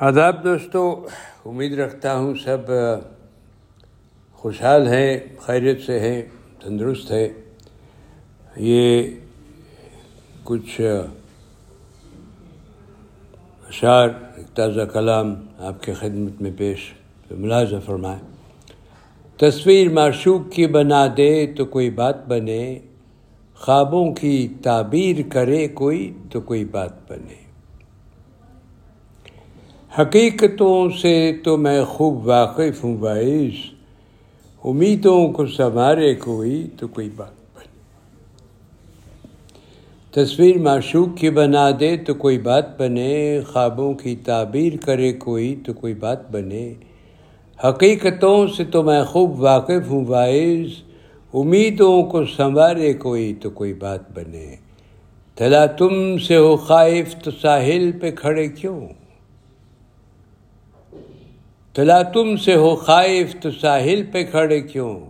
[0.00, 1.06] آداب دوستو،
[1.44, 2.58] امید رکھتا ہوں سب
[4.32, 6.22] خوشحال ہیں، خیریت سے ہیں،
[6.60, 7.28] تندرست ہے
[8.56, 9.02] یہ
[10.44, 10.80] کچھ
[13.68, 16.92] اشعار، ایک تازہ کلام آپ کے خدمت میں پیش
[17.30, 18.18] ملازہ فرمائے۔
[19.36, 22.78] تصویر معشوق کی بنا دے تو کوئی بات بنے،
[23.54, 27.49] خوابوں کی تعبیر کرے کوئی تو کوئی بات بنے۔
[29.98, 33.74] حقیقتوں سے تو میں خوب واقف ہوں باعث
[34.64, 37.68] امیدوں کو سنوارے کوئی تو کوئی بات بنے
[40.10, 45.72] تصویر معشوق کی بنا دے تو کوئی بات بنے۔ خوابوں کی تعبیر کرے کوئی تو
[45.72, 46.74] کوئی بات بنے۔
[47.64, 50.82] حقیقتوں سے تو میں خوب واقف ہوں باعث
[51.34, 54.56] امیدوں کو سنوارے کوئی تو کوئی بات بنے۔
[55.34, 58.80] تلا تم سے ہو خائف تو ساحل پہ کھڑے کیوں؟
[61.74, 65.00] تلا تم سے ہو خائف، تو ساحل پہ کھڑے کیوں؟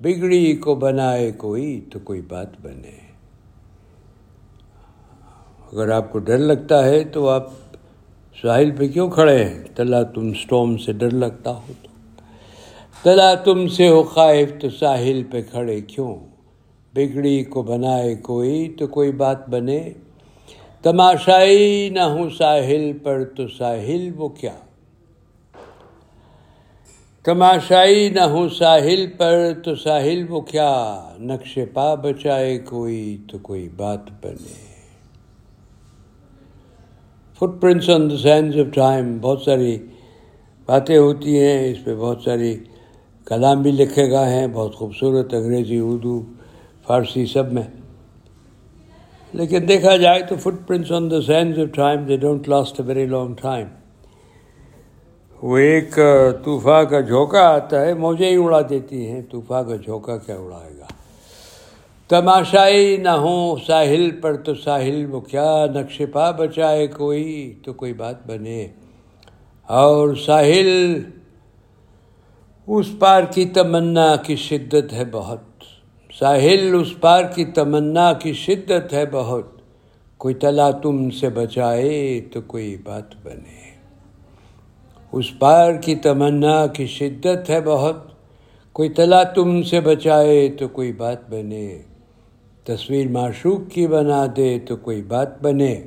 [0.00, 3.06] بگڑی کو بنائے کوئی تو کوئی بات بنے۔
[5.72, 7.46] اگر آپ کو ڈر لگتا ہے تو آپ
[8.42, 11.88] ساحل پہ کیوں کھڑے ہیں؟ تلا تم سٹوم سے ڈر لگتا ہو تو۔
[13.02, 16.16] تلا تم سے ہو خائف، تو ساحل پہ کھڑے کیوں؟
[16.94, 19.90] بگڑی کو بنائے کوئی تو کوئی بات بنے۔
[20.82, 24.56] تماشائی نہ ہوں ساحل پر تو ساحل وہ کیا؟
[27.26, 33.68] تماشائی نہ ہوں ساحل پر، تو ساحل وہ کیا؟ نقش پا بچائے کوئی تو کوئی
[33.76, 34.54] بات بنے۔
[37.60, 39.78] Footprints on the sense of time بہت ساری
[40.66, 42.56] باتیں ہوتی ہیں، اس پہ بہت ساری
[43.24, 46.22] کلام بھی لکھے گئے ہیں، بہت خوبصورت انگریزی، اردو،
[46.82, 47.62] فارسی سب میں۔
[49.32, 50.36] لیکن دیکھا جائے تو
[50.68, 53.66] footprints on the sense of time they don't last a very long time
[55.42, 55.98] وہ ایک
[56.44, 60.72] طوفان کا جھونکا آتا ہے، موجیں ہی اڑا دیتی ہیں۔ طوفان کا جھونکا کیا اڑائے
[60.78, 60.86] گا؟
[62.08, 67.92] تماشائی نہ ہوں ساحل پر تو ساحل وہ کیا نقش پا بچائے کوئی؟ تو کوئی
[67.92, 68.68] بات بنے۔
[69.62, 71.02] اور ساحل،
[72.66, 75.40] اس پار کی تمنا کی شدت ہے بہت۔
[76.18, 79.46] ساحل، اس پار کی تمنا کی شدت ہے بہت۔
[80.18, 83.75] کوئی تلا تم سے بچائے تو کوئی بات بنے۔
[85.12, 87.96] اس پار کی تمنا کی شدت ہے بہت۔
[88.72, 91.78] کوئی تلا تم سے بچائے تو کوئی بات بنے۔
[92.64, 95.80] تصویر معشوق کی بنا دے تو کوئی بات بنے۔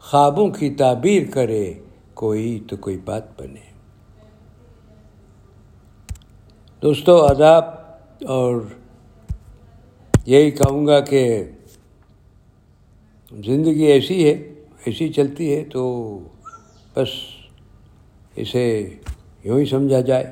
[0.00, 1.74] خوابوں کی تعبیر کرے
[2.14, 3.66] کوئی تو کوئی بات بنے۔
[6.82, 7.64] دوستو، آداب،
[8.24, 8.60] اور
[10.26, 11.44] یہی کہوں گا کہ
[13.46, 14.32] زندگی ایسی ہے،
[14.84, 16.18] ایسی چلتی ہے تو
[16.94, 17.08] بس
[18.36, 18.88] اسے
[19.44, 20.24] یوں ہی سمجھا جائے۔